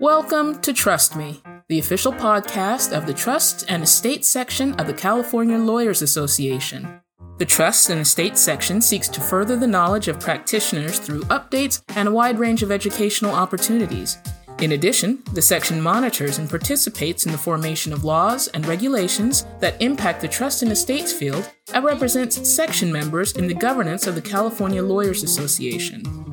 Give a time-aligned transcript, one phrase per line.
[0.00, 4.94] Welcome to Trust Me, the official podcast of the Trust and Estate section of the
[4.94, 7.00] California Lawyers Association.
[7.38, 12.06] The Trust and Estate section seeks to further the knowledge of practitioners through updates and
[12.06, 14.18] a wide range of educational opportunities.
[14.60, 19.82] In addition, the section monitors and participates in the formation of laws and regulations that
[19.82, 24.22] impact the trust and estates field and represents section members in the governance of the
[24.22, 26.27] California Lawyers Association.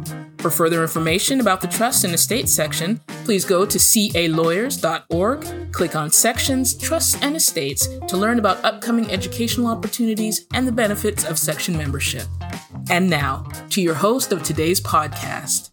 [0.45, 6.11] For further information about the Trust and Estate section, please go to calawyers.org, click on
[6.11, 11.75] Sections, Trusts, and Estates to learn about upcoming educational opportunities and the benefits of section
[11.75, 12.27] membership.
[12.91, 15.71] And now, to your host of today's podcast.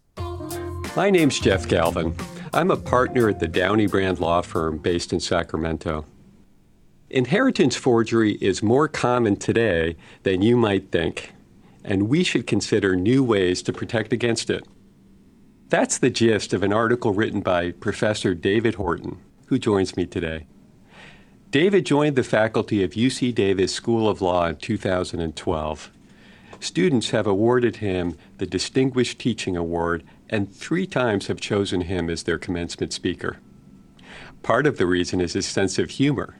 [0.96, 2.16] My name's Jeff Galvin.
[2.54, 6.06] I'm a partner at the Downey Brand Law Firm based in Sacramento.
[7.10, 11.34] Inheritance forgery is more common today than you might think
[11.84, 14.66] and we should consider new ways to protect against it.
[15.68, 20.46] That's the gist of an article written by Professor David Horton, who joins me today.
[21.50, 25.90] David joined the faculty of UC Davis School of Law in 2012.
[26.60, 32.22] Students have awarded him the Distinguished Teaching Award and three times have chosen him as
[32.22, 33.38] their commencement speaker.
[34.42, 36.36] Part of the reason is his sense of humor.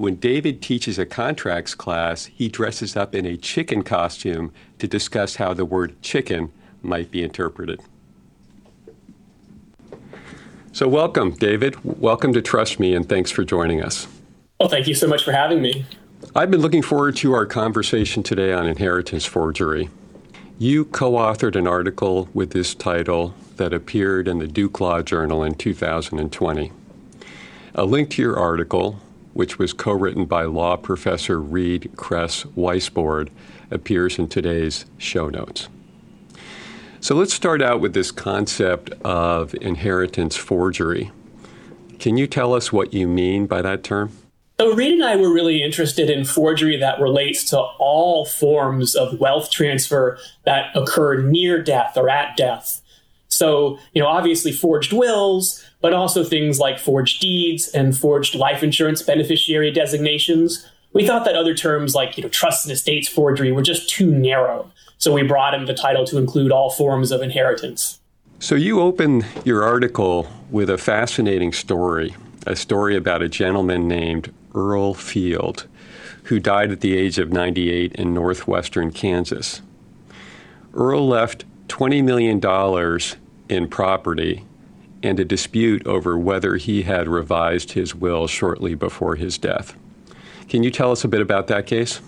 [0.00, 5.36] When David teaches a contracts class, he dresses up in a chicken costume to discuss
[5.36, 7.82] how the word chicken might be interpreted.
[10.72, 11.76] So, welcome, David.
[11.84, 14.08] Welcome to Trust Me, and thanks for joining us.
[14.58, 15.84] Well, thank you so much for having me.
[16.34, 19.90] I've been looking forward to our conversation today on inheritance forgery.
[20.58, 25.44] You co authored an article with this title that appeared in the Duke Law Journal
[25.44, 26.72] in 2020.
[27.74, 28.98] A link to your article
[29.32, 33.28] which was co written by law professor Reid Kress Weisbord,
[33.70, 35.68] appears in today's show notes.
[37.00, 41.10] So let's start out with this concept of inheritance forgery.
[41.98, 44.10] Can you tell us what you mean by that term?
[44.60, 49.18] So, Reid and I were really interested in forgery that relates to all forms of
[49.18, 52.82] wealth transfer that occur near death or at death.
[53.30, 58.62] So, you know, obviously forged wills, but also things like forged deeds and forged life
[58.62, 60.66] insurance beneficiary designations.
[60.92, 64.10] We thought that other terms like, you know, trust and estates forgery were just too
[64.10, 64.70] narrow.
[64.98, 68.00] So we broadened the title to include all forms of inheritance.
[68.40, 72.14] So you open your article with a fascinating story,
[72.46, 75.66] a story about a gentleman named Earl Field
[76.24, 79.62] who died at the age of 98 in northwestern Kansas.
[80.74, 82.40] Earl left $20 million
[83.48, 84.44] in property
[85.02, 89.74] and a dispute over whether he had revised his will shortly before his death.
[90.48, 92.00] Can you tell us a bit about that case?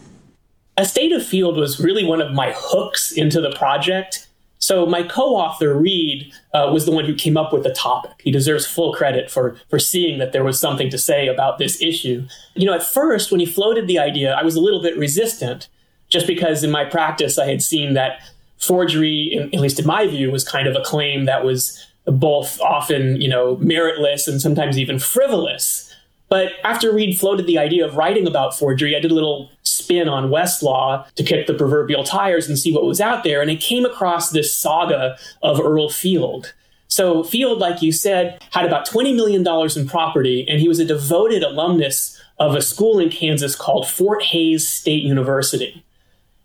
[0.79, 4.27] Estate of Field was really one of my hooks into the project.
[4.59, 8.13] So my co-author Reid uh, was the one who came up with the topic.
[8.21, 11.81] He deserves full credit for for seeing that there was something to say about this
[11.83, 12.27] issue.
[12.55, 15.69] You know, at first when he floated the idea, I was a little bit resistant,
[16.09, 18.21] just because in my practice I had seen that
[18.63, 22.61] forgery, in, at least in my view, was kind of a claim that was both
[22.61, 25.95] often, you know, meritless and sometimes even frivolous.
[26.29, 30.09] But after Reid floated the idea of writing about forgery, I did a little spin
[30.09, 33.43] on Westlaw to kick the proverbial tires and see what was out there.
[33.43, 36.55] And I came across this saga of Earl Field.
[36.89, 39.47] So, Field, like you said, had about $20 million
[39.77, 44.23] in property, and he was a devoted alumnus of a school in Kansas called Fort
[44.23, 45.85] Hays State University.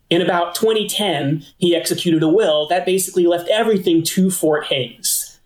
[0.09, 5.39] In about 2010, he executed a will that basically left everything to Fort Hays.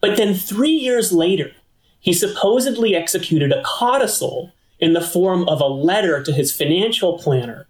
[0.00, 1.52] But then three years later,
[2.00, 7.66] he supposedly executed a codicil in the form of a letter to his financial planner.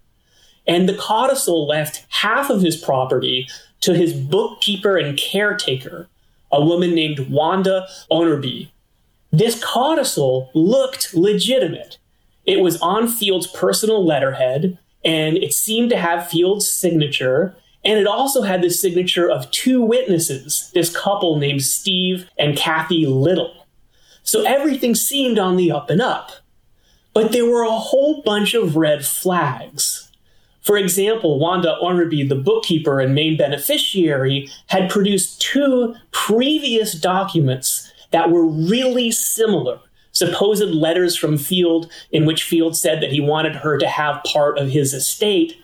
[0.67, 3.47] And the codicil left half of his property
[3.81, 6.07] to his bookkeeper and caretaker,
[6.51, 8.69] a woman named Wanda Oborny.
[9.31, 11.97] This codicil looked legitimate.
[12.45, 17.55] It was on Field's personal letterhead, and it seemed to have Field's signature.
[17.85, 23.05] And it also had the signature of two witnesses, this couple named Steve and Kathy
[23.05, 23.65] Little.
[24.23, 26.31] So everything seemed on the up and up.
[27.13, 30.11] But there were a whole bunch of red flags.
[30.61, 38.29] For example, Wanda Oborny, the bookkeeper and main beneficiary, had produced two previous documents that
[38.29, 39.79] were really similar
[40.19, 44.59] supposed letters from Field in which Field said that he wanted her to have part
[44.59, 45.57] of his estate.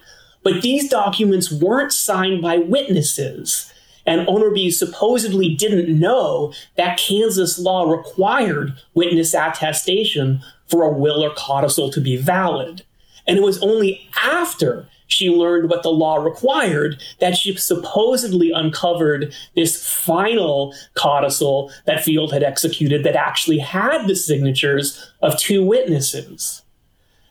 [0.44, 3.72] But these documents weren't signed by witnesses.
[4.06, 11.34] And Oborny supposedly didn't know that Kansas law required witness attestation for a will or
[11.36, 12.84] codicil to be valid.
[13.28, 19.34] And it was only after she learned what the law required, that she supposedly uncovered
[19.56, 26.64] this final codicil that Field had executed that actually had the signatures of two witnesses.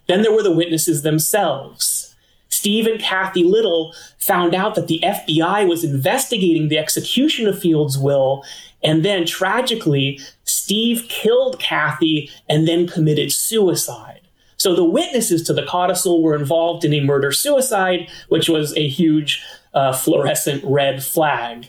[0.06, 2.14] Then there were the witnesses themselves.
[2.48, 7.98] Steve and Kathy Little found out that the FBI was investigating the execution of Field's
[7.98, 8.44] will,
[8.82, 14.20] and then tragically, Steve killed Kathy and then committed suicide.
[14.64, 18.88] So the witnesses to the codicil were involved in a murder suicide, which was a
[18.88, 19.44] huge
[19.74, 21.68] uh, fluorescent red flag.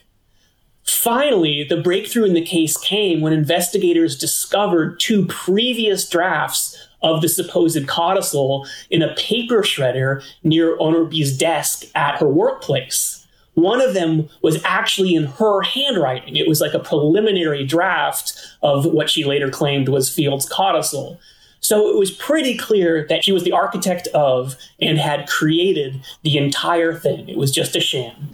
[0.86, 7.28] Finally, the breakthrough in the case came when investigators discovered two previous drafts of the
[7.28, 13.28] supposed codicil in a paper shredder near Oborny's desk at her workplace.
[13.56, 16.38] One of them was actually in her handwriting.
[16.38, 21.20] It was like a preliminary draft of what she later claimed was Field's codicil.
[21.66, 26.38] So it was pretty clear that she was the architect of and had created the
[26.38, 27.28] entire thing.
[27.28, 28.30] It was just a sham.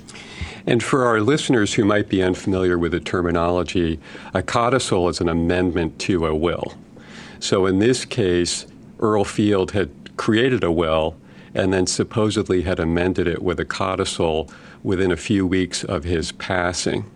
[0.68, 4.00] And for our listeners who might be unfamiliar with the terminology,
[4.34, 6.76] a codicil is an amendment to a will.
[7.40, 8.68] So in this case,
[9.00, 11.16] Earl Field had created a will
[11.56, 14.52] and then supposedly had amended it with a codicil
[14.84, 17.10] within a few weeks of his passing.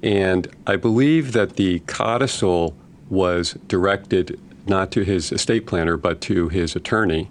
[0.00, 2.76] And I believe that the codicil
[3.10, 7.28] was directed not to his estate planner, but to his attorney.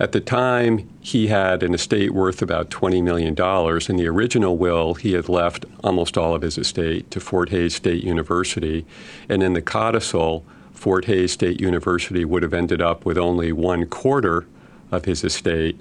[0.00, 3.28] At the time, he had an estate worth about $20 million.
[3.32, 7.76] In the original will, he had left almost all of his estate to Fort Hays
[7.76, 8.84] State University.
[9.28, 13.86] And in the codicil, Fort Hays State University would have ended up with only one
[13.86, 14.46] quarter
[14.90, 15.80] of his estate.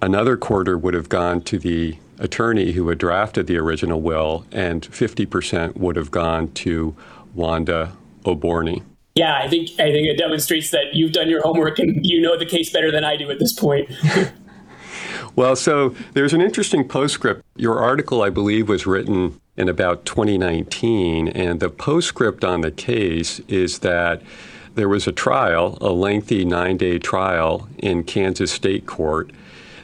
[0.00, 4.82] Another quarter would have gone to the attorney who had drafted the original will, and
[4.82, 6.96] 50% would have gone to
[7.34, 7.92] Wanda
[8.24, 8.82] Oborny.
[9.14, 12.38] Yeah, I think I think it demonstrates that you've done your homework and you know
[12.38, 13.90] the case better than I do at this point.
[15.36, 17.44] well, so there's an interesting postscript.
[17.56, 23.38] Your article, I believe, was written in about 2019, and the postscript on the case
[23.48, 24.22] is that
[24.74, 29.30] there was a trial, a lengthy nine day trial in Kansas State Court.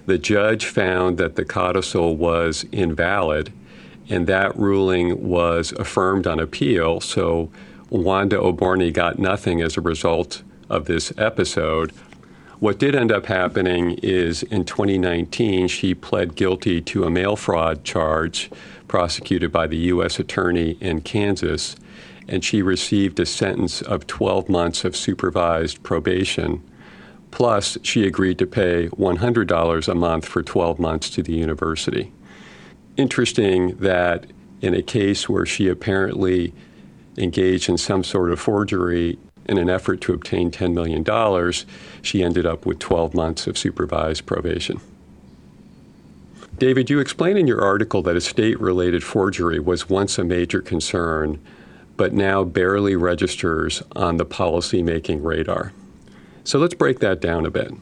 [0.06, 3.52] The judge found that the codicil was invalid,
[4.08, 7.02] and that ruling was affirmed on appeal.
[7.02, 7.50] So
[7.90, 11.92] Wanda Oborny got nothing as a result of this episode.
[12.58, 17.84] What did end up happening is in 2019, she pled guilty to a mail fraud
[17.84, 18.50] charge
[18.88, 20.18] prosecuted by the U.S.
[20.18, 21.76] Attorney in Kansas,
[22.26, 26.62] and she received a sentence of 12 months of supervised probation.
[27.30, 32.12] Plus, she agreed to pay $100 a month for 12 months to the university.
[32.96, 34.26] Interesting that
[34.60, 36.52] in a case where she apparently
[37.18, 41.52] engaged in some sort of forgery in an effort to obtain $10 million,
[42.02, 44.80] she ended up with 12 months of supervised probation.
[46.58, 51.40] David, you explain in your article that estate related forgery was once a major concern,
[51.96, 55.72] but now barely registers on the policymaking radar.
[56.44, 57.72] So let's break that down a bit.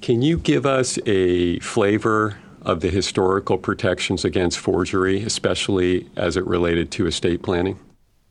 [0.00, 6.46] Can you give us a flavor of the historical protections against forgery, especially as it
[6.46, 7.78] related to estate planning?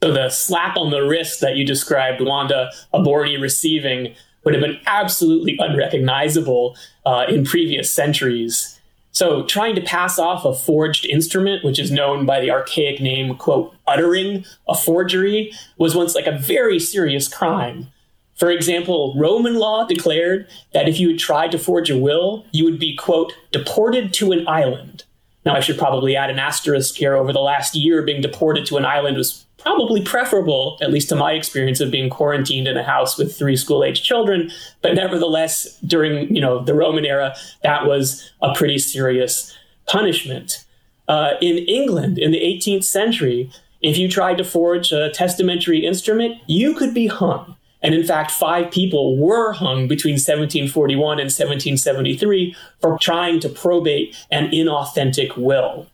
[0.03, 4.13] So the slap on the wrist that you described Wanda Oborny receiving
[4.43, 8.81] would have been absolutely unrecognizable uh, in previous centuries.
[9.13, 13.37] So trying to pass off a forged instrument, which is known by the archaic name,
[13.37, 17.87] quote, uttering a forgery, was once like a very serious crime.
[18.35, 22.65] For example, Roman law declared that if you had tried to forge a will, you
[22.65, 25.05] would be, quote, deported to an island.
[25.45, 27.15] Now, I should probably add an asterisk here.
[27.15, 31.15] Over the last year, being deported to an island was probably preferable, at least to
[31.15, 34.51] my experience of being quarantined in a house with three school age children.
[34.81, 39.55] But nevertheless, during you know the Roman era, that was a pretty serious
[39.87, 40.65] punishment.
[41.07, 46.37] Uh, in England in the 18th century, if you tried to forge a testamentary instrument,
[46.47, 47.57] you could be hung.
[47.83, 54.15] And in fact, five people were hung between 1741 and 1773 for trying to probate
[54.31, 55.87] an inauthentic will.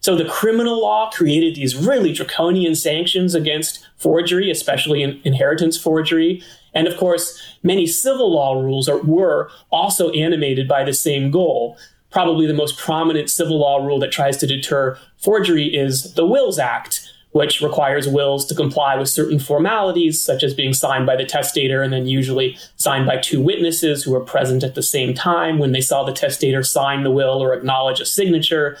[0.00, 6.42] So the criminal law created these really draconian sanctions against forgery, especially in inheritance forgery.
[6.74, 11.76] And of course, many civil law rules are, were also animated by the same goal.
[12.10, 16.58] Probably the most prominent civil law rule that tries to deter forgery is the Wills
[16.58, 17.01] Act,
[17.32, 21.82] which requires wills to comply with certain formalities, such as being signed by the testator
[21.82, 25.72] and then usually signed by two witnesses who are present at the same time when
[25.72, 28.76] they saw the testator sign the will or acknowledge a signature.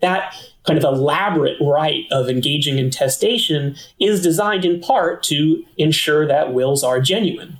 [0.00, 0.34] That
[0.66, 6.52] kind of elaborate rite of engaging in testation is designed in part to ensure that
[6.52, 7.58] wills are genuine.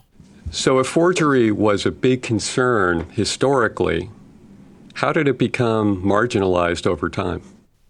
[0.50, 4.10] So, if forgery was a big concern historically,
[4.94, 7.42] How did it become marginalized over time?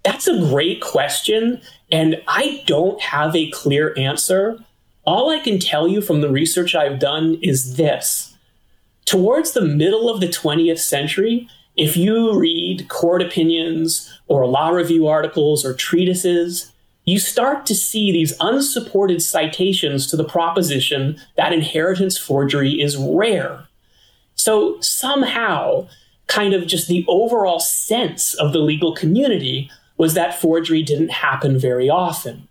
[0.05, 1.61] That's a great question.
[1.91, 4.59] And I don't have a clear answer.
[5.05, 8.35] All I can tell you from the research I've done is this.
[9.07, 15.09] Towards the middle of the 20th century, if you read court opinions or law review
[15.09, 16.73] articles or treatises,
[17.05, 23.67] you start to see these unsupported citations to the proposition that inheritance forgery is rare.
[24.35, 25.89] So somehow,
[26.27, 31.59] kind of just the overall sense of the legal community was that forgery didn't happen
[31.59, 32.49] very often.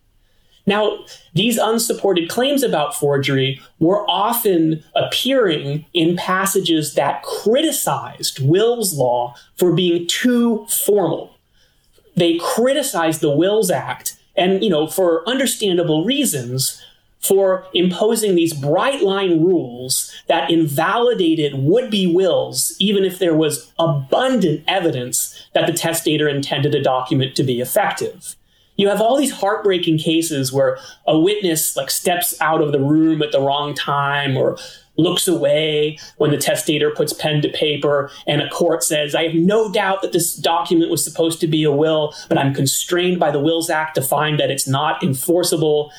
[0.66, 1.00] Now,
[1.34, 9.74] these unsupported claims about forgery were often appearing in passages that criticized Will's law for
[9.74, 11.36] being too formal.
[12.16, 16.82] They criticized the Wills Act, and, you know, for understandable reasons,
[17.24, 23.72] for imposing these bright line rules that invalidated would be wills, even if there was
[23.80, 28.36] abundant evidence that the testator intended a document to be effective.
[28.76, 30.78] You have all these heartbreaking cases where
[31.08, 34.58] a witness like steps out of the room at the wrong time or
[34.98, 39.34] looks away when the testator puts pen to paper and a court says, I have
[39.34, 43.32] no doubt that this document was supposed to be a will, but I'm constrained by
[43.32, 45.92] the Wills Act to find that it's not enforceable.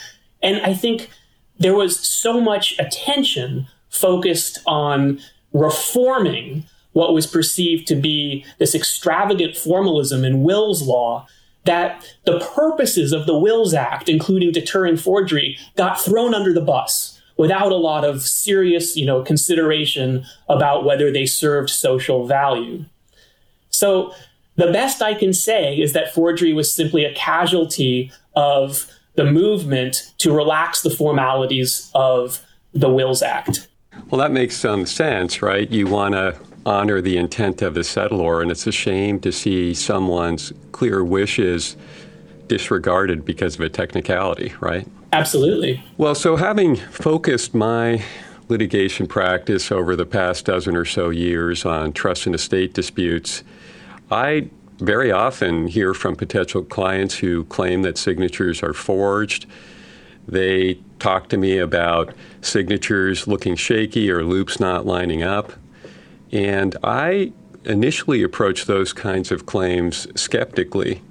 [0.44, 1.10] And I think
[1.58, 5.20] there was so much attention focused on
[5.52, 11.26] reforming what was perceived to be this extravagant formalism in wills law
[11.64, 17.20] that the purposes of the Wills Act, including deterring forgery, got thrown under the bus
[17.38, 22.84] without a lot of serious, you know, consideration about whether they served social value.
[23.70, 24.14] So
[24.56, 28.86] the best I can say is that forgery was simply a casualty of
[29.16, 32.40] the movement to relax the formalities of
[32.72, 33.68] the Wills Act.
[34.10, 35.70] Well, that makes some sense, right?
[35.70, 39.74] You want to honor the intent of the settlor, and it's a shame to see
[39.74, 41.76] someone's clear wishes
[42.48, 44.86] disregarded because of a technicality, right?
[45.12, 45.82] Absolutely.
[45.96, 48.02] Well, so having focused my
[48.48, 53.44] litigation practice over the past dozen or so years on trust and estate disputes,
[54.10, 59.46] I very often hear from potential clients who claim that signatures are forged.
[60.26, 65.52] They talk to me about signatures looking shaky or loops not lining up.
[66.32, 67.32] And I
[67.64, 71.02] initially approached those kinds of claims skeptically.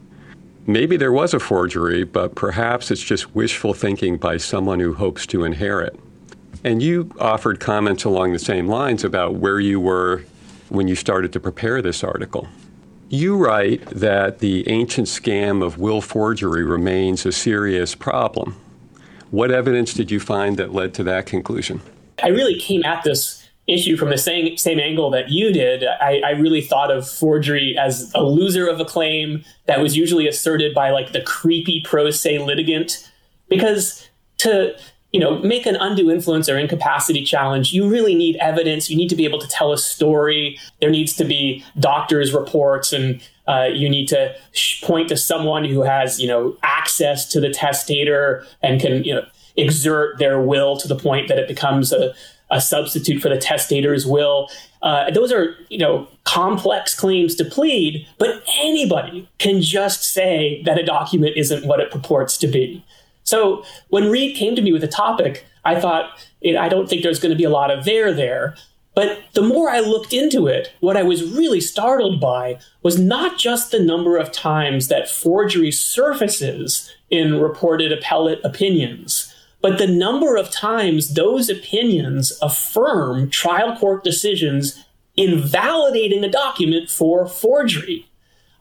[0.65, 5.25] Maybe there was a forgery, but perhaps it's just wishful thinking by someone who hopes
[5.27, 5.99] to inherit.
[6.63, 10.23] And you offered comments along the same lines about where you were
[10.69, 12.47] when you started to prepare this article.
[13.13, 18.59] You write that the ancient scam of will forgery remains a serious problem.
[19.29, 21.81] What evidence did you find that led to that conclusion?
[22.23, 25.83] I really came at this issue from the same same angle that you did.
[25.83, 30.27] I, I, really thought of forgery as a loser of a claim that was usually
[30.27, 33.11] asserted by like the creepy pro se litigant,
[33.47, 34.75] because to
[35.13, 38.89] you know, make an undue influence or incapacity challenge, you really need evidence.
[38.89, 40.59] You need to be able to tell a story.
[40.81, 44.35] There needs to be doctors' reports, and uh, you need to
[44.81, 49.25] point to someone who has, you know, access to the testator and can, you know,
[49.55, 52.15] exert their will to the point that it becomes a,
[52.49, 54.49] a substitute for the testator's will.
[54.81, 60.79] Uh, those are, you know, complex claims to plead, but anybody can just say that
[60.79, 62.83] a document isn't what it purports to be.
[63.23, 67.19] So when Reid came to me with a topic, I thought, I don't think there's
[67.19, 68.55] going to be a lot of there there.
[68.95, 73.39] But the more I looked into it, what I was really startled by was not
[73.39, 80.35] just the number of times that forgery surfaces in reported appellate opinions, but the number
[80.35, 84.83] of times those opinions affirm trial court decisions
[85.15, 88.07] invalidating a document for forgery.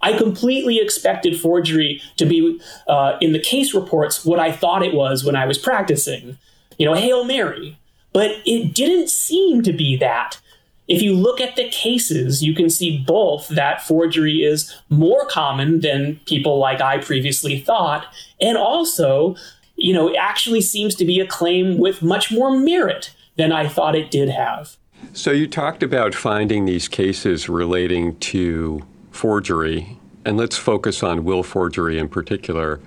[0.02, 4.94] I completely expected forgery to be uh, in the case reports what I thought it
[4.94, 6.38] was when I was practicing.
[6.78, 7.78] You know, Hail Mary.
[8.12, 10.38] But it didn't seem to be that.
[10.88, 15.80] If you look at the cases, you can see both that forgery is more common
[15.80, 18.06] than people like I previously thought,
[18.40, 19.36] and also,
[19.76, 23.68] you know, it actually seems to be a claim with much more merit than I
[23.68, 24.76] thought it did have.
[25.14, 28.82] So you talked about finding these cases relating to
[29.12, 32.80] forgery, and let's focus on will forgery in particular.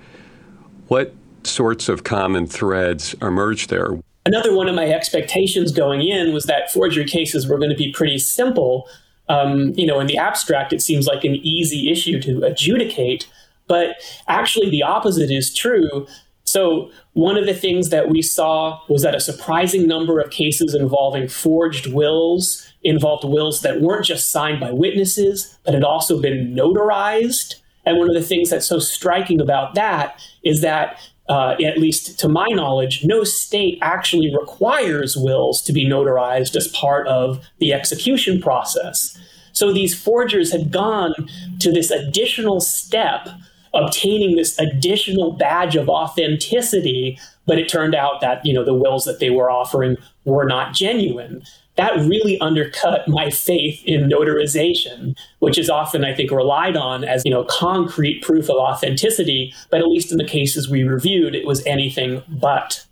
[0.88, 1.14] What
[1.44, 3.98] sorts of common threads emerge there?
[4.26, 7.92] Another one of my expectations going in was that forgery cases were going to be
[7.92, 8.88] pretty simple.
[9.28, 13.28] Um, you know, in the abstract, it seems like an easy issue to adjudicate,
[13.68, 13.96] but
[14.28, 16.06] actually, the opposite is true.
[16.44, 20.74] So, one of the things that we saw was that a surprising number of cases
[20.74, 26.54] involving forged wills involved wills that weren't just signed by witnesses, but had also been
[26.54, 27.56] notarized.
[27.84, 32.18] And one of the things that's so striking about that is that, uh, at least
[32.20, 37.72] to my knowledge, no state actually requires wills to be notarized as part of the
[37.72, 39.18] execution process.
[39.52, 41.14] So these forgers had gone
[41.60, 43.28] to this additional step
[43.74, 49.04] obtaining this additional badge of authenticity but it turned out that you know the wills
[49.04, 51.42] that they were offering were not genuine
[51.76, 57.22] that really undercut my faith in notarization which is often i think relied on as
[57.24, 61.46] you know concrete proof of authenticity but at least in the cases we reviewed it
[61.46, 62.84] was anything but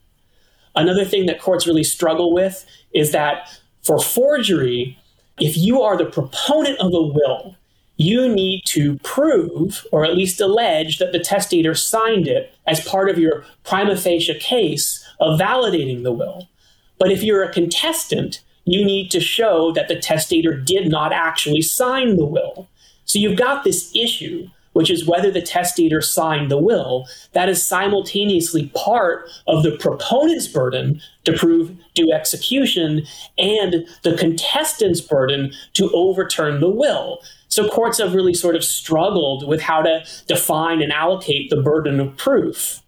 [0.75, 3.49] another thing that courts really struggle with is that
[3.83, 4.99] for forgery
[5.41, 7.57] if you are the proponent of a will
[7.97, 13.09] you need to prove, or at least allege, that the testator signed it as part
[13.09, 16.49] of your prima facie case of validating the will.
[16.99, 21.63] But if you're a contestant, you need to show that the testator did not actually
[21.63, 22.69] sign the will.
[23.05, 27.65] So you've got this issue, which is whether the testator signed the will, that is
[27.65, 33.03] simultaneously part of the proponent's burden to prove due execution
[33.39, 37.21] and the contestant's burden to overturn the will.
[37.49, 42.01] So courts have really sort of struggled with how to define and allocate the burden
[42.01, 42.81] of proof.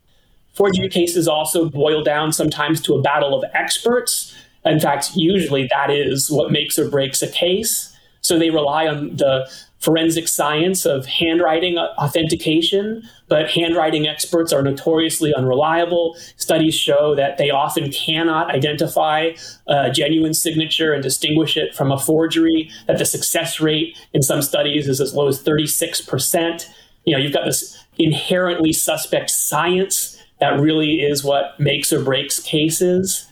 [0.55, 4.35] Forgery cases also boil down sometimes to a battle of experts.
[4.67, 7.97] In fact, usually that is what makes or breaks a case.
[8.21, 15.33] So they rely on the forensic science of handwriting authentication, but handwriting experts are notoriously
[15.35, 16.17] unreliable.
[16.37, 19.31] Studies show that they often cannot identify
[19.69, 24.43] a genuine signature and distinguish it from a forgery, that the success rate in some
[24.43, 26.69] studies is as low as 36%.
[27.05, 32.41] You know, you've got this inherently suspect science that really is what makes or breaks
[32.41, 33.27] cases.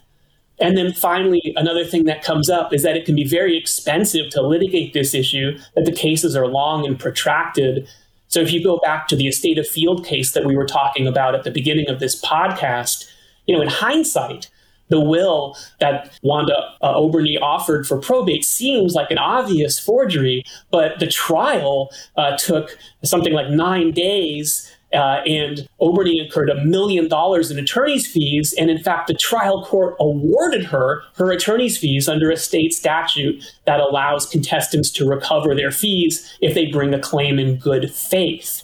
[0.64, 4.30] And then finally, another thing that comes up is that it can be very expensive
[4.30, 7.86] to litigate this issue, that the cases are long and protracted.
[8.28, 11.06] So if you go back to the estate of field case that we were talking
[11.06, 13.04] about at the beginning of this podcast,
[13.46, 14.50] you know, in hindsight,
[14.88, 20.98] the will that Wanda uh, Oborny offered for probate seems like an obvious forgery, but
[20.98, 27.50] the trial uh, took something like nine days uh, and Oborny incurred a million dollars
[27.50, 28.54] in attorney's fees.
[28.58, 33.44] And in fact, the trial court awarded her her attorney's fees under a state statute
[33.66, 38.62] that allows contestants to recover their fees if they bring a claim in good faith.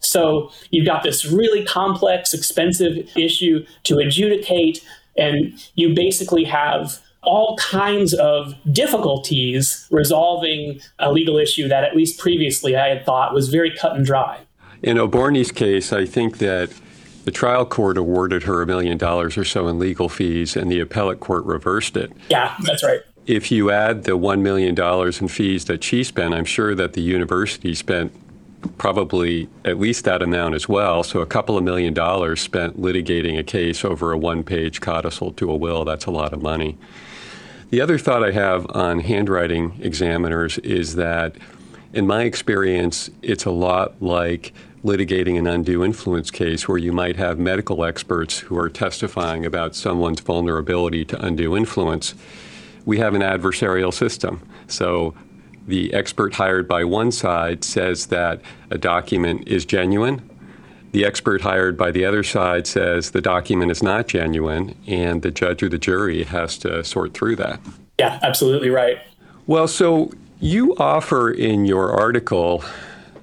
[0.00, 4.84] So you've got this really complex, expensive issue to adjudicate,
[5.16, 12.18] and you basically have all kinds of difficulties resolving a legal issue that, at least
[12.18, 14.40] previously, I had thought was very cut and dry.
[14.82, 16.70] In Oborny's case, I think that
[17.24, 20.80] the trial court awarded her a million dollars or so in legal fees, and the
[20.80, 22.12] appellate court reversed it.
[22.30, 23.00] Yeah, that's right.
[23.26, 27.02] If you add the $1 million in fees that she spent, I'm sure that the
[27.02, 28.12] university spent
[28.78, 31.02] probably at least that amount as well.
[31.02, 35.32] So a couple of million dollars spent litigating a case over a one page codicil
[35.32, 35.84] to a will.
[35.84, 36.76] That's a lot of money.
[37.70, 41.36] The other thought I have on handwriting examiners is that,
[41.92, 44.52] in my experience, it's a lot like
[44.84, 49.74] litigating an undue influence case where you might have medical experts who are testifying about
[49.74, 52.14] someone's vulnerability to undue influence.
[52.86, 54.46] We have an adversarial system.
[54.68, 55.14] So
[55.66, 58.40] the expert hired by one side says that
[58.70, 60.28] a document is genuine.
[60.92, 65.30] The expert hired by the other side says the document is not genuine, and the
[65.30, 67.60] judge or the jury has to sort through that.
[67.98, 68.98] Yeah, absolutely right.
[69.46, 72.64] Well, so you offer in your article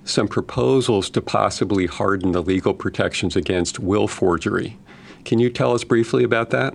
[0.09, 4.77] some proposals to possibly harden the legal protections against will forgery.
[5.25, 6.73] Can you tell us briefly about that?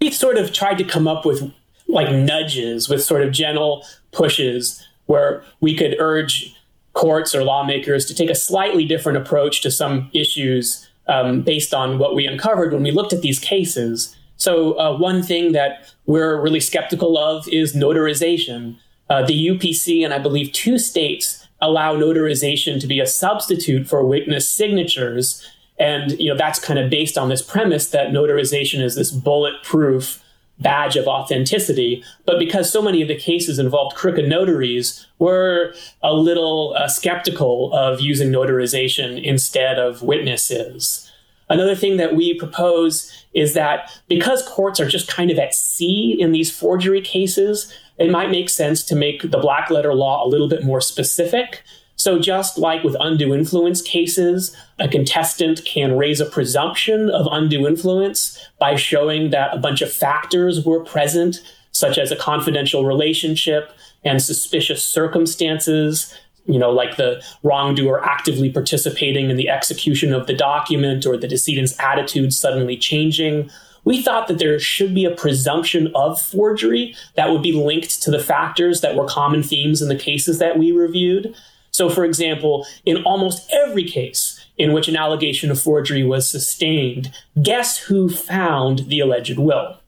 [0.00, 1.52] We sort of tried to come up with
[1.88, 6.54] like nudges, with sort of gentle pushes, where we could urge
[6.92, 11.98] courts or lawmakers to take a slightly different approach to some issues um, based on
[11.98, 14.16] what we uncovered when we looked at these cases.
[14.36, 18.76] So, uh, one thing that we're really skeptical of is notarization.
[19.08, 24.04] Uh, the UPC and I believe two states allow notarization to be a substitute for
[24.04, 25.46] witness signatures.
[25.78, 30.22] And you know that's kind of based on this premise that notarization is this bulletproof
[30.58, 32.02] badge of authenticity.
[32.24, 37.74] But because so many of the cases involved crooked notaries, we're a little uh, skeptical
[37.74, 41.10] of using notarization instead of witnesses.
[41.48, 46.16] Another thing that we propose is that because courts are just kind of at sea
[46.18, 50.28] in these forgery cases, it might make sense to make the black letter law a
[50.28, 51.62] little bit more specific.
[51.98, 57.66] So, just like with undue influence cases, a contestant can raise a presumption of undue
[57.66, 61.40] influence by showing that a bunch of factors were present,
[61.72, 63.72] such as a confidential relationship
[64.04, 66.14] and suspicious circumstances,
[66.46, 71.28] you know, like the wrongdoer actively participating in the execution of the document or the
[71.28, 73.50] decedent's attitude suddenly changing.
[73.86, 78.10] We thought that there should be a presumption of forgery that would be linked to
[78.10, 81.36] the factors that were common themes in the cases that we reviewed.
[81.70, 87.12] So, for example, in almost every case in which an allegation of forgery was sustained,
[87.40, 89.78] guess who found the alleged will?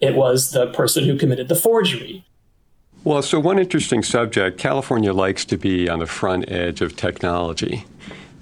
[0.00, 2.24] It was the person who committed the forgery.
[3.04, 7.84] Well, so one interesting subject California likes to be on the front edge of technology.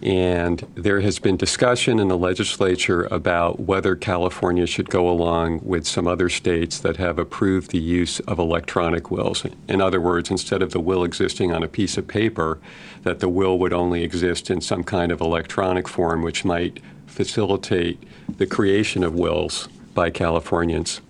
[0.03, 5.87] And there has been discussion in the legislature about whether California should go along with
[5.87, 9.47] some other states that have approved the use of electronic wills.
[9.69, 12.59] In other words, instead of the will existing on a piece of paper,
[13.05, 18.03] that the will would only exist in some kind of electronic form, which might facilitate
[18.37, 21.01] the creation of wills by Californians.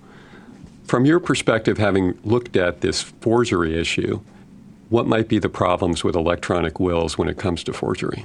[0.84, 4.20] From your perspective, having looked at this forgery issue,
[4.88, 8.24] what might be the problems with electronic wills when it comes to forgery?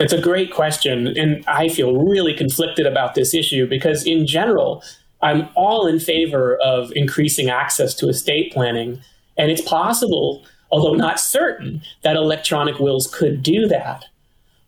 [0.00, 1.06] It's a great question.
[1.08, 4.82] And I feel really conflicted about this issue because, in general,
[5.20, 9.00] I'm all in favor of increasing access to estate planning.
[9.36, 14.06] And it's possible, although not certain, that electronic wills could do that.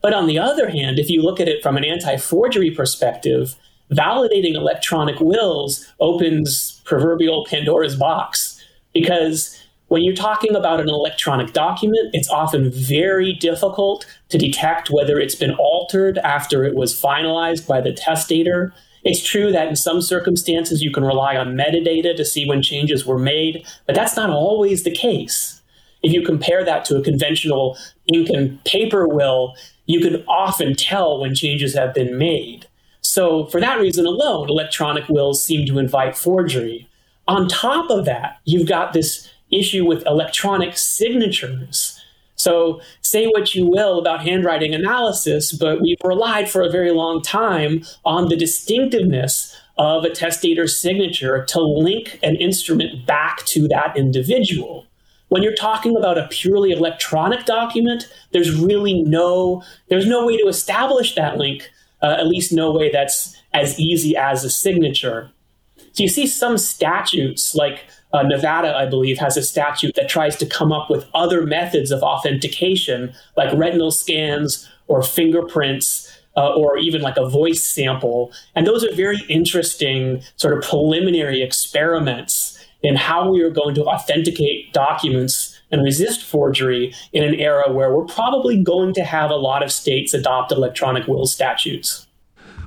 [0.02, 3.54] But on the other hand, if you look at it from an anti forgery perspective,
[3.90, 9.61] validating electronic wills opens proverbial Pandora's box because
[9.92, 15.34] when you're talking about an electronic document, it's often very difficult to detect whether it's
[15.34, 18.72] been altered after it was finalized by the testator.
[19.04, 23.04] It's true that in some circumstances you can rely on metadata to see when changes
[23.04, 25.60] were made, but that's not always the case.
[26.02, 27.76] If you compare that to a conventional
[28.10, 32.66] ink and paper will, you can often tell when changes have been made.
[33.02, 36.88] So, for that reason alone, electronic wills seem to invite forgery.
[37.28, 41.98] On top of that, you've got this issue with electronic signatures.
[42.36, 47.22] So, say what you will about handwriting analysis, but we've relied for a very long
[47.22, 53.96] time on the distinctiveness of a testator's signature to link an instrument back to that
[53.96, 54.86] individual.
[55.28, 60.46] When you're talking about a purely electronic document, there's really no there's no way to
[60.46, 61.70] establish that link,
[62.02, 65.30] uh, at least no way that's as easy as a signature.
[65.76, 70.36] So you see some statutes like uh, Nevada, I believe, has a statute that tries
[70.36, 76.08] to come up with other methods of authentication, like retinal scans or fingerprints.
[76.34, 78.32] Uh, or even like a voice sample.
[78.54, 83.84] And those are very interesting, sort of preliminary experiments in how we are going to
[83.84, 89.36] authenticate documents and resist forgery in an era where we're probably going to have a
[89.36, 92.06] lot of states adopt electronic will statutes.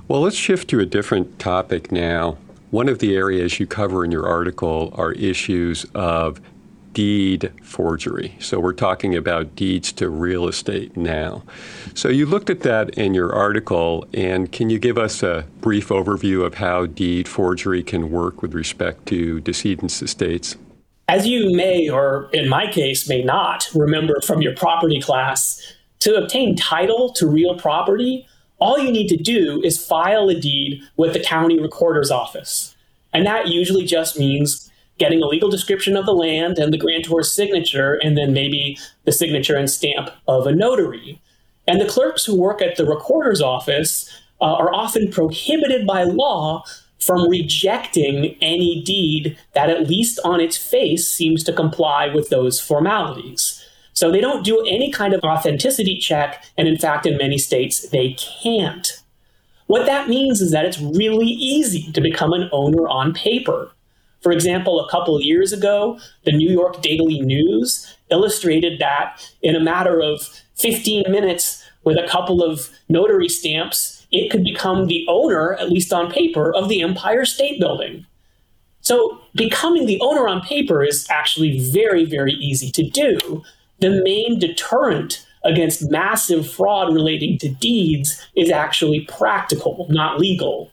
[0.08, 2.38] Well, let's shift to a different topic now.
[2.70, 6.40] One of the areas you cover in your article are issues of
[6.92, 8.34] deed forgery.
[8.40, 11.44] So we're talking about deeds to real estate now.
[11.94, 15.88] So you looked at that in your article, and can you give us a brief
[15.88, 20.56] overview of how deed forgery can work with respect to decedents' estates?
[21.06, 25.60] As you may, or in my case, may not remember from your property class,
[26.00, 28.26] to obtain title to real property,
[28.58, 32.74] all you need to do is file a deed with the county recorder's office.
[33.12, 37.32] And that usually just means getting a legal description of the land and the grantor's
[37.32, 41.20] signature, and then maybe the signature and stamp of a notary.
[41.66, 46.64] And the clerks who work at the recorder's office uh, are often prohibited by law
[46.98, 52.58] from rejecting any deed that, at least on its face, seems to comply with those
[52.60, 53.65] formalities.
[53.96, 57.88] So they don't do any kind of authenticity check, and in fact, in many states,
[57.88, 59.02] they can't.
[59.68, 63.72] What that means is that it's really easy to become an owner on paper.
[64.20, 69.56] For example, a couple of years ago, the New York Daily News illustrated that in
[69.56, 70.20] a matter of
[70.56, 75.90] 15 minutes with a couple of notary stamps, it could become the owner, at least
[75.94, 78.04] on paper, of the Empire State Building.
[78.82, 83.42] So, becoming the owner on paper is actually very, very easy to do
[83.80, 90.70] the main deterrent against massive fraud relating to deeds is actually practical, not legal.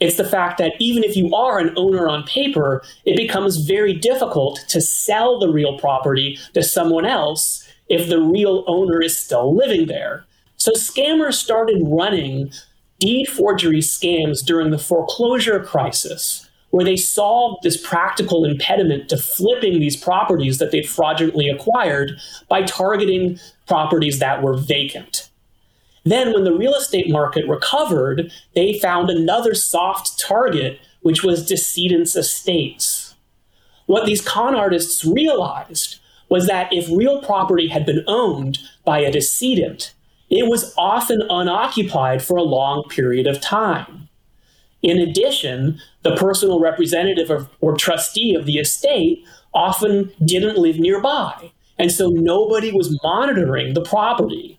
[0.00, 3.92] It's the fact that even if you are an owner on paper, it becomes very
[3.92, 9.54] difficult to sell the real property to someone else if the real owner is still
[9.54, 10.24] living there.
[10.56, 12.50] So scammers started running
[12.98, 19.80] deed forgery scams during the foreclosure crisis where they solved this practical impediment to flipping
[19.80, 22.12] these properties that they'd fraudulently acquired
[22.48, 25.28] by targeting properties that were vacant.
[26.04, 32.16] Then, when the real estate market recovered, they found another soft target, which was decedents'
[32.16, 33.14] estates.
[33.86, 35.96] What these con artists realized
[36.28, 39.92] was that if real property had been owned by a decedent,
[40.30, 44.08] it was often unoccupied for a long period of time.
[44.82, 51.52] In addition, the personal representative or, or, trustee of the estate often didn't live nearby,
[51.78, 54.58] and so nobody was monitoring the property.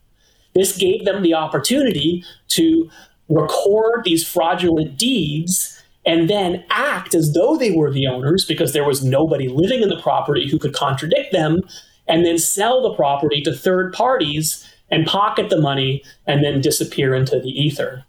[0.53, 2.89] This gave them the opportunity to
[3.29, 8.85] record these fraudulent deeds and then act as though they were the owners because there
[8.85, 11.61] was nobody living in the property who could contradict them,
[12.07, 17.13] and then sell the property to third parties and pocket the money and then disappear
[17.13, 18.03] into the ether.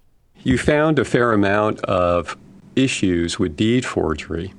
[0.45, 2.37] You found a fair amount of
[2.75, 4.53] issues with deed forgery.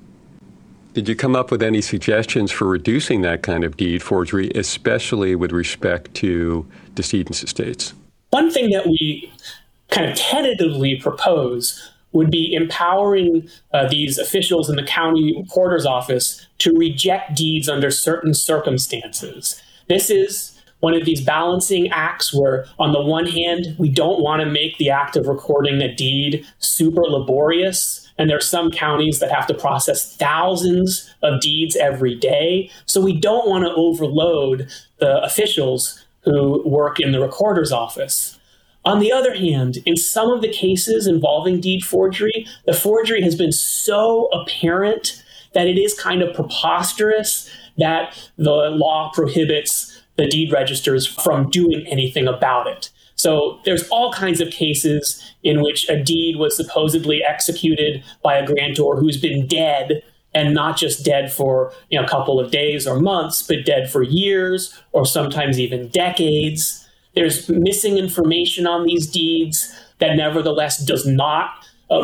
[0.94, 5.36] Did you come up with any suggestions for reducing that kind of deed forgery, especially
[5.36, 7.94] with respect to decedents' estates?
[8.30, 9.32] One thing that we
[9.90, 16.48] kind of tentatively propose would be empowering uh, these officials in the county recorder's office
[16.60, 19.62] to reject deeds under certain circumstances.
[19.90, 20.53] This is
[20.84, 24.78] one of these balancing acts where, on the one hand, we don't want to make
[24.78, 28.12] the act of recording a deed super laborious.
[28.18, 32.70] And there are some counties that have to process thousands of deeds every day.
[32.86, 34.70] So we don't want to overload
[35.00, 38.38] the officials who work in the recorder's office.
[38.84, 43.36] On the other hand, in some of the cases involving deed forgery, the forgery has
[43.36, 50.52] been so apparent that it is kind of preposterous that the law prohibits the deed
[50.52, 52.90] registers from doing anything about it.
[53.16, 58.46] So there's all kinds of cases in which a deed was supposedly executed by a
[58.46, 62.88] grantor who's been dead and not just dead for you know, a couple of days
[62.88, 66.88] or months, but dead for years or sometimes even decades.
[67.14, 71.52] There's missing information on these deeds that nevertheless does not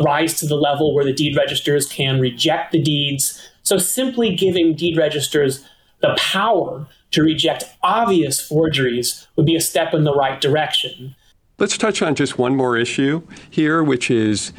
[0.04, 3.44] rise to the level where the deed registers can reject the deeds.
[3.62, 5.66] So simply giving deed registers
[6.00, 11.14] the power to reject obvious forgeries would be a step in the right direction.
[11.58, 14.52] Let's touch on just one more issue here, which is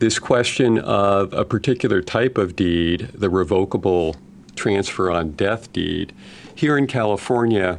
[0.00, 4.16] this question of a particular type of deed, the revocable
[4.56, 6.12] transfer on death deed.
[6.54, 7.78] Here in California,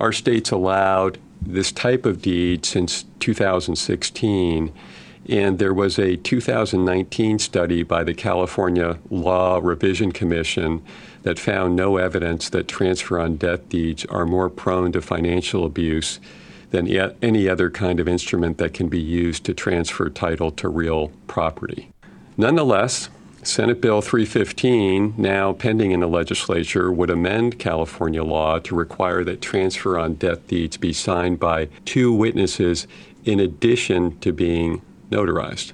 [0.00, 4.72] our state's allowed this type of deed since 2016.
[5.28, 10.82] And there was a 2019 study by the California Law Revision Commission
[11.22, 16.20] that found no evidence that transfer on death deeds are more prone to financial abuse
[16.70, 16.88] than
[17.22, 21.90] any other kind of instrument that can be used to transfer title to real property.
[22.36, 23.10] Nonetheless,
[23.42, 29.42] Senate Bill 315, now pending in the legislature, would amend California law to require that
[29.42, 32.86] transfer on death deeds be signed by two witnesses
[33.24, 34.80] in addition to being
[35.10, 35.72] notarized.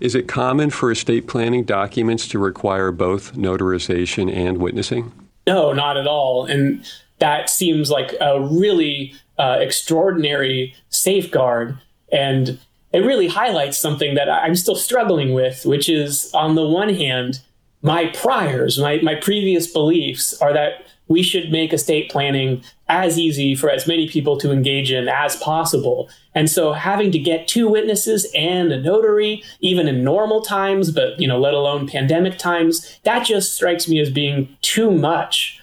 [0.00, 5.12] Is it common for estate planning documents to require both notarization and witnessing?
[5.46, 6.44] No, not at all.
[6.44, 6.84] And
[7.18, 11.78] that seems like a really uh, extraordinary safeguard.
[12.12, 12.58] And
[12.92, 17.40] it really highlights something that I'm still struggling with, which is on the one hand,
[17.82, 23.54] my priors, my, my previous beliefs are that we should make estate planning as easy
[23.54, 26.08] for as many people to engage in as possible.
[26.34, 31.18] And so having to get two witnesses and a notary, even in normal times, but
[31.18, 35.60] you know, let alone pandemic times, that just strikes me as being too much.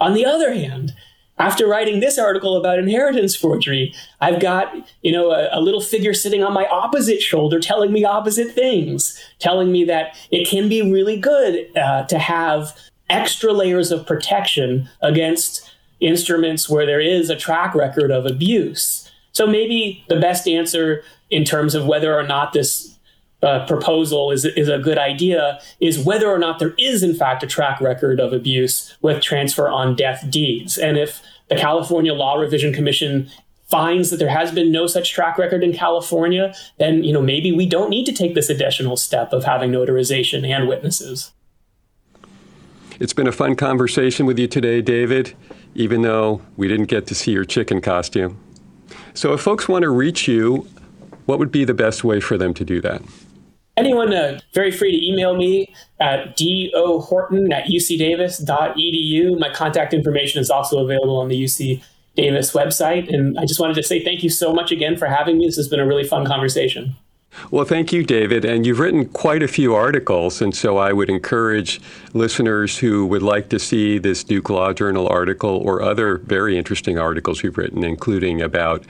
[0.00, 0.94] On the other hand,
[1.38, 6.14] after writing this article about inheritance forgery, I've got, you know, a, a, little figure
[6.14, 10.80] sitting on my opposite shoulder telling me opposite things, telling me that it can be
[10.90, 12.76] really good uh, to have
[13.10, 15.70] extra layers of protection against
[16.00, 19.10] instruments where there is a track record of abuse.
[19.32, 22.95] So maybe the best answer in terms of whether or not this
[23.46, 27.44] uh, proposal is, is a good idea is whether or not there is, in fact,
[27.44, 30.76] a track record of abuse with transfer on death deeds.
[30.76, 33.30] And if the California Law Revision Commission
[33.66, 37.52] finds that there has been no such track record in California, then you know maybe
[37.52, 41.32] we don't need to take this additional step of having notarization and witnesses.
[42.98, 45.34] It's been a fun conversation with you today, David,
[45.74, 48.40] even though we didn't get to see your chicken costume.
[49.14, 50.68] So, if folks want to reach you,
[51.26, 53.02] what would be the best way for them to do that?
[53.76, 59.38] Anyone uh, very free to email me at dohorton at ucdavis.edu.
[59.38, 61.82] My contact information is also available on the UC
[62.16, 63.12] Davis website.
[63.12, 65.46] And I just wanted to say thank you so much again for having me.
[65.46, 66.96] This has been a really fun conversation.
[67.50, 68.46] Well, thank you, David.
[68.46, 70.40] And you've written quite a few articles.
[70.40, 71.80] And so I would encourage
[72.14, 76.98] listeners who would like to see this Duke Law Journal article or other very interesting
[76.98, 78.84] articles you've written, including about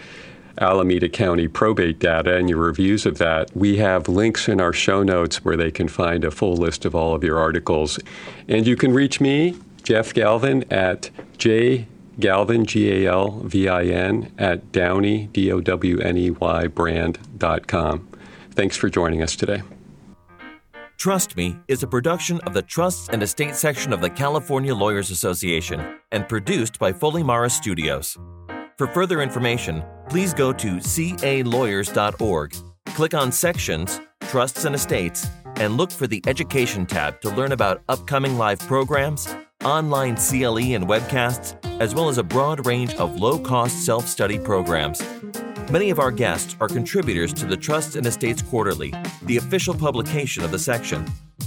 [0.59, 3.55] Alameda County probate data and your reviews of that.
[3.57, 6.95] We have links in our show notes where they can find a full list of
[6.95, 7.99] all of your articles.
[8.49, 11.87] And you can reach me, Jeff Galvin, at j
[12.19, 16.67] Galvin, G A L V I N, at Downey, D O W N E Y,
[16.69, 18.09] brand.com.
[18.53, 19.63] Thanks for joining us today.
[20.97, 25.11] Trust Me is a production of the Trusts and Estate section of the California Lawyers
[25.11, 28.17] Association and produced by Foley Marra Studios.
[28.79, 32.55] For further information, please go to calawyers.org,
[32.87, 37.83] click on Sections, Trusts and Estates, and look for the Education tab to learn about
[37.89, 39.29] upcoming live programs,
[39.65, 44.39] online CLE and webcasts, as well as a broad range of low cost self study
[44.39, 45.03] programs.
[45.71, 50.45] Many of our guests are contributors to the Trusts and Estates Quarterly, the official publication
[50.45, 51.05] of the section.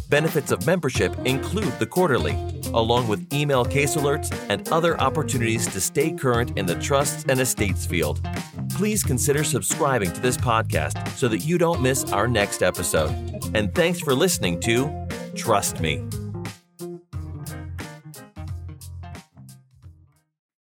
[0.10, 2.34] Benefits of membership include the quarterly,
[2.74, 7.40] along with email case alerts and other opportunities to stay current in the trusts and
[7.40, 8.20] estates field.
[8.72, 13.12] Please consider subscribing to this podcast so that you don't miss our next episode.
[13.54, 16.04] And thanks for listening to Trust Me.